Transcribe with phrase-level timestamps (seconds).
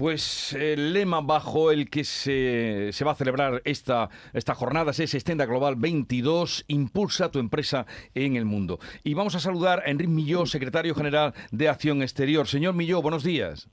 [0.00, 5.44] Pues el lema bajo el que se, va a celebrar esta, esta jornada es Estenda
[5.44, 8.78] Global 22, impulsa tu empresa en el mundo.
[9.04, 12.46] Y vamos a saludar a Enrique Milló, secretario general de Acción Exterior.
[12.46, 13.68] Señor Milló, buenos días.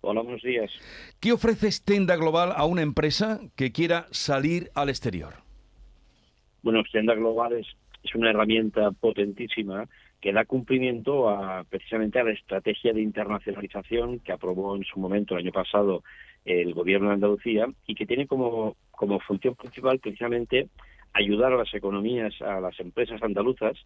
[0.00, 0.72] Hola, buenos días.
[1.20, 5.34] ¿Qué ofrece Estenda Global a una empresa que quiera salir al exterior?
[6.62, 7.68] Bueno, Estenda Global es,
[8.04, 9.88] es una herramienta potentísima
[10.20, 15.34] que da cumplimiento a, precisamente a la estrategia de internacionalización que aprobó en su momento
[15.34, 16.02] el año pasado
[16.44, 20.68] el gobierno de Andalucía y que tiene como, como función principal precisamente
[21.14, 23.76] ayudar a las economías, a las empresas andaluzas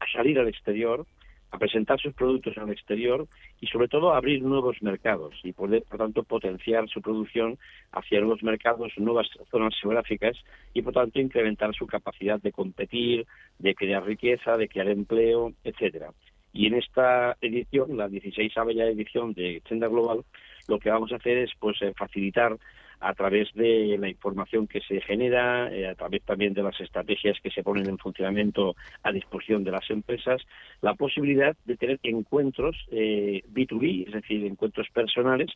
[0.00, 1.06] a salir al exterior
[1.50, 3.26] a presentar sus productos en el exterior
[3.60, 7.58] y sobre todo a abrir nuevos mercados y poder, por tanto, potenciar su producción
[7.92, 10.36] hacia nuevos mercados, nuevas zonas geográficas
[10.74, 13.26] y, por tanto, incrementar su capacidad de competir,
[13.58, 16.10] de crear riqueza, de crear empleo, etcétera.
[16.58, 20.24] Y en esta edición, la 16 ya edición de Agenda Global,
[20.66, 22.58] lo que vamos a hacer es pues eh, facilitar
[22.98, 27.36] a través de la información que se genera, eh, a través también de las estrategias
[27.44, 28.74] que se ponen en funcionamiento
[29.04, 30.42] a disposición de las empresas,
[30.80, 35.52] la posibilidad de tener encuentros eh, B2B, es decir, encuentros personales,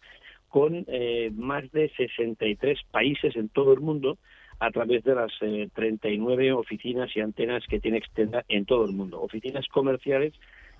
[0.48, 4.18] con eh, más de 63 países en todo el mundo
[4.60, 5.32] a través de las
[5.74, 9.20] 39 oficinas y antenas que tiene Extenda en todo el mundo.
[9.20, 10.34] Oficinas comerciales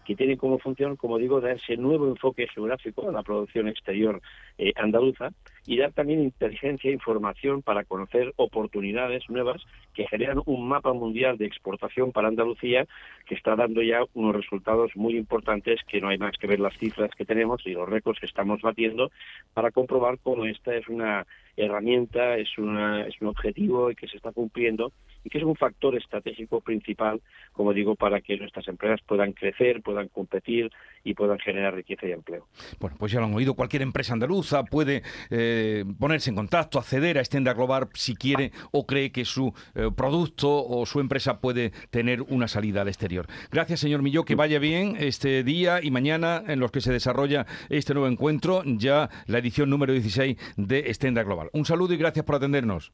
[0.05, 4.21] que tienen como función, como digo, dar ese nuevo enfoque geográfico a la producción exterior
[4.59, 5.31] eh, andaluza
[5.67, 9.63] y dar también inteligencia e información para conocer oportunidades nuevas
[9.95, 12.87] que generan un mapa mundial de exportación para Andalucía
[13.27, 16.77] que está dando ya unos resultados muy importantes que no hay más que ver las
[16.79, 19.11] cifras que tenemos y los récords que estamos batiendo
[19.55, 24.17] para comprobar cómo esta es una herramienta, es, una, es un objetivo y que se
[24.17, 24.93] está cumpliendo
[25.33, 30.09] que es un factor estratégico principal, como digo, para que nuestras empresas puedan crecer, puedan
[30.09, 30.71] competir
[31.05, 32.47] y puedan generar riqueza y empleo.
[32.79, 37.17] Bueno, pues ya lo han oído, cualquier empresa andaluza puede eh, ponerse en contacto, acceder
[37.17, 41.71] a Estenda Global si quiere o cree que su eh, producto o su empresa puede
[41.89, 43.27] tener una salida al exterior.
[43.51, 47.47] Gracias, señor Milló, que vaya bien este día y mañana en los que se desarrolla
[47.71, 51.49] este nuevo encuentro, ya la edición número 16 de Estenda Global.
[51.55, 52.93] Un saludo y gracias por atendernos.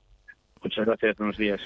[0.63, 1.61] Muchas gracias, buenos días.